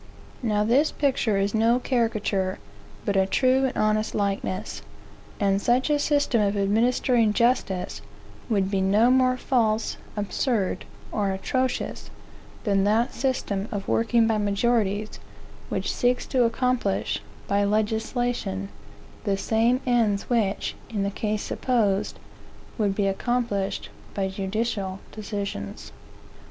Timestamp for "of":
6.41-6.57, 13.71-13.87